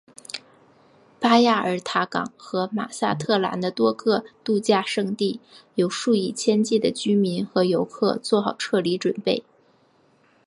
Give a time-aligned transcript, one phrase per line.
[1.19, 5.39] 巴亚尔塔港和马萨特兰的多个度假胜地
[5.75, 9.43] 有数以千计的居民和游客做好撤离准备。